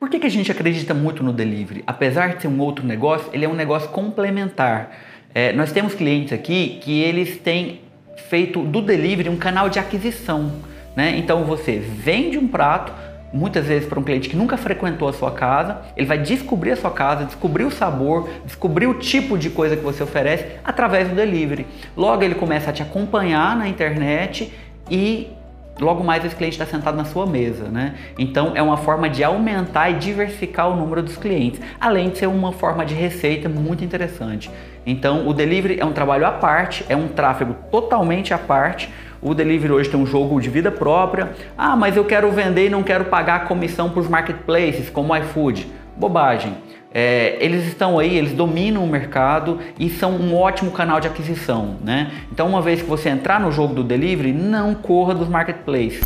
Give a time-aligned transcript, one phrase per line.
[0.00, 1.84] Por que, que a gente acredita muito no delivery?
[1.86, 4.92] Apesar de ser um outro negócio, ele é um negócio complementar.
[5.34, 7.82] É, nós temos clientes aqui que eles têm
[8.30, 10.52] feito do delivery um canal de aquisição.
[10.96, 11.18] Né?
[11.18, 12.94] Então você vende um prato,
[13.30, 16.76] muitas vezes para um cliente que nunca frequentou a sua casa, ele vai descobrir a
[16.76, 21.14] sua casa, descobrir o sabor, descobrir o tipo de coisa que você oferece através do
[21.14, 21.66] delivery.
[21.94, 24.50] Logo ele começa a te acompanhar na internet
[24.90, 25.28] e
[25.80, 27.94] logo mais esse cliente está sentado na sua mesa, né?
[28.18, 32.26] Então é uma forma de aumentar e diversificar o número dos clientes, além de ser
[32.26, 34.50] uma forma de receita muito interessante.
[34.86, 38.90] Então o delivery é um trabalho à parte, é um tráfego totalmente à parte.
[39.22, 41.32] O delivery hoje tem um jogo de vida própria.
[41.56, 45.16] Ah, mas eu quero vender e não quero pagar comissão para os marketplaces, como o
[45.16, 45.66] iFood.
[45.96, 46.54] Bobagem.
[46.92, 51.76] É, eles estão aí, eles dominam o mercado e são um ótimo canal de aquisição,
[51.84, 52.10] né?
[52.32, 56.02] Então, uma vez que você entrar no jogo do delivery, não corra dos marketplaces.